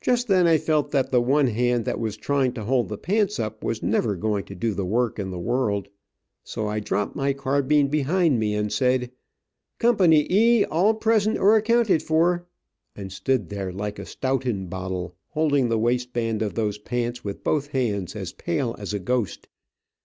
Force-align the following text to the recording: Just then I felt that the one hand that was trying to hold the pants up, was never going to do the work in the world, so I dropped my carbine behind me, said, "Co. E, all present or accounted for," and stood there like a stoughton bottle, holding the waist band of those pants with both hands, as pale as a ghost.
Just 0.00 0.26
then 0.26 0.48
I 0.48 0.58
felt 0.58 0.90
that 0.90 1.12
the 1.12 1.20
one 1.20 1.46
hand 1.46 1.84
that 1.84 2.00
was 2.00 2.16
trying 2.16 2.52
to 2.54 2.64
hold 2.64 2.88
the 2.88 2.98
pants 2.98 3.38
up, 3.38 3.62
was 3.62 3.84
never 3.84 4.16
going 4.16 4.42
to 4.46 4.54
do 4.56 4.74
the 4.74 4.84
work 4.84 5.16
in 5.16 5.30
the 5.30 5.38
world, 5.38 5.86
so 6.42 6.66
I 6.66 6.80
dropped 6.80 7.14
my 7.14 7.32
carbine 7.32 7.86
behind 7.86 8.40
me, 8.40 8.68
said, 8.68 9.12
"Co. 9.78 9.96
E, 10.10 10.64
all 10.64 10.94
present 10.94 11.38
or 11.38 11.54
accounted 11.54 12.02
for," 12.02 12.48
and 12.96 13.12
stood 13.12 13.48
there 13.48 13.70
like 13.72 14.00
a 14.00 14.06
stoughton 14.06 14.66
bottle, 14.66 15.14
holding 15.28 15.68
the 15.68 15.78
waist 15.78 16.12
band 16.12 16.42
of 16.42 16.54
those 16.54 16.78
pants 16.78 17.22
with 17.22 17.44
both 17.44 17.68
hands, 17.68 18.16
as 18.16 18.32
pale 18.32 18.74
as 18.80 18.92
a 18.92 18.98
ghost. 18.98 19.46